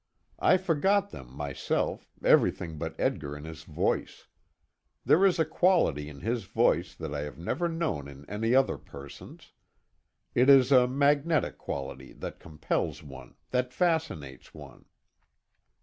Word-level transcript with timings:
I 0.39 0.57
forgot 0.57 1.11
them, 1.11 1.31
myself, 1.31 2.09
everything 2.23 2.79
but 2.79 2.99
Edgar 2.99 3.35
and 3.35 3.45
his 3.45 3.61
voice. 3.61 4.25
There 5.05 5.23
is 5.27 5.37
a 5.37 5.45
quality 5.45 6.09
in 6.09 6.21
his 6.21 6.45
voice 6.45 6.95
that 6.95 7.13
I 7.13 7.19
have 7.19 7.37
never 7.37 7.69
known 7.69 8.07
in 8.07 8.27
any 8.27 8.55
other 8.55 8.79
person's. 8.79 9.51
It 10.33 10.49
is 10.49 10.71
a 10.71 10.87
magnetic 10.87 11.59
quality 11.59 12.13
that 12.13 12.39
compels 12.39 13.03
one, 13.03 13.35
that 13.51 13.73
fascinates 13.73 14.55
one. 14.55 14.85